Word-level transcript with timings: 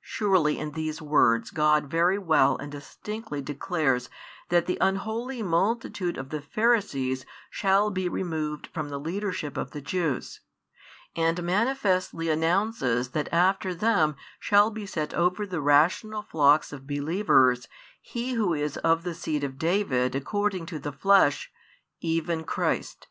Surely 0.00 0.60
in 0.60 0.70
these 0.70 1.02
words 1.02 1.50
God 1.50 1.90
very 1.90 2.18
well 2.20 2.56
and 2.58 2.70
distinctly 2.70 3.42
declares 3.42 4.08
that 4.48 4.66
the 4.66 4.78
unholy 4.80 5.42
multitude 5.42 6.16
of 6.16 6.28
the 6.28 6.40
Pharisees 6.40 7.26
shall 7.50 7.90
be 7.90 8.08
removed 8.08 8.68
from 8.68 8.90
the 8.90 9.00
leadership 9.00 9.56
of 9.56 9.72
the 9.72 9.80
Jews, 9.80 10.38
and 11.16 11.42
manifestly 11.42 12.30
announces 12.30 13.08
|81 13.08 13.12
that 13.14 13.32
after 13.34 13.74
them 13.74 14.14
shall 14.38 14.70
be 14.70 14.86
set 14.86 15.12
over 15.14 15.44
the 15.44 15.60
rational 15.60 16.22
flocks 16.22 16.72
of 16.72 16.86
believers 16.86 17.66
He 18.00 18.34
Who 18.34 18.54
is 18.54 18.76
of 18.76 19.02
the 19.02 19.14
seed 19.14 19.42
of 19.42 19.58
David 19.58 20.14
according 20.14 20.66
to 20.66 20.78
the 20.78 20.92
flesh, 20.92 21.50
even 22.00 22.44
Christ. 22.44 23.08